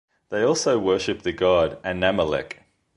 They 0.29 0.41
also 0.41 0.79
worshipped 0.79 1.23
the 1.23 1.31
god 1.31 1.79
Anamelech. 1.83 2.63